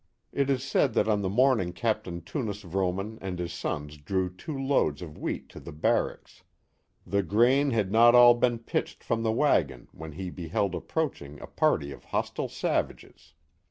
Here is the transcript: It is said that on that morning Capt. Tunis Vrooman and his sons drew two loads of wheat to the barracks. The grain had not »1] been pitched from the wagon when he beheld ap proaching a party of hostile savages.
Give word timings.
It 0.31 0.49
is 0.49 0.63
said 0.63 0.95
that 0.95 1.07
on 1.07 1.21
that 1.21 1.29
morning 1.29 1.73
Capt. 1.73 2.05
Tunis 2.25 2.63
Vrooman 2.63 3.19
and 3.21 3.37
his 3.37 3.53
sons 3.53 3.97
drew 3.97 4.33
two 4.33 4.57
loads 4.57 5.03
of 5.03 5.15
wheat 5.15 5.47
to 5.49 5.59
the 5.59 5.71
barracks. 5.71 6.41
The 7.05 7.21
grain 7.21 7.69
had 7.69 7.91
not 7.91 8.15
»1] 8.15 8.39
been 8.39 8.57
pitched 8.57 9.03
from 9.03 9.21
the 9.21 9.31
wagon 9.31 9.89
when 9.91 10.13
he 10.13 10.31
beheld 10.31 10.75
ap 10.75 10.87
proaching 10.87 11.39
a 11.39 11.45
party 11.45 11.91
of 11.91 12.05
hostile 12.05 12.49
savages. 12.49 13.35